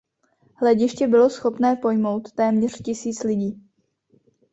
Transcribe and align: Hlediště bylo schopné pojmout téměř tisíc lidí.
Hlediště 0.55 1.07
bylo 1.07 1.29
schopné 1.29 1.75
pojmout 1.75 2.31
téměř 2.31 2.81
tisíc 2.83 3.23
lidí. 3.23 3.63